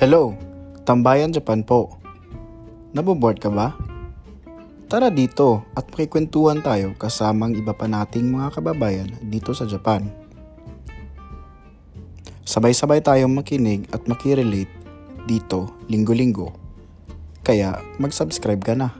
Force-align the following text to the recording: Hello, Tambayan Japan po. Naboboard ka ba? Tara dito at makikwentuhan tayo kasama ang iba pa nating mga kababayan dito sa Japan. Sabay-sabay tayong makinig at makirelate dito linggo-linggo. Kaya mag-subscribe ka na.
Hello, 0.00 0.32
Tambayan 0.88 1.28
Japan 1.28 1.60
po. 1.60 2.00
Naboboard 2.96 3.36
ka 3.36 3.52
ba? 3.52 3.76
Tara 4.88 5.12
dito 5.12 5.60
at 5.76 5.92
makikwentuhan 5.92 6.64
tayo 6.64 6.96
kasama 6.96 7.44
ang 7.44 7.52
iba 7.52 7.76
pa 7.76 7.84
nating 7.84 8.32
mga 8.32 8.48
kababayan 8.48 9.12
dito 9.20 9.52
sa 9.52 9.68
Japan. 9.68 10.08
Sabay-sabay 12.48 13.04
tayong 13.04 13.28
makinig 13.28 13.92
at 13.92 14.08
makirelate 14.08 14.72
dito 15.28 15.68
linggo-linggo. 15.92 16.48
Kaya 17.44 17.84
mag-subscribe 18.00 18.64
ka 18.64 18.72
na. 18.72 18.96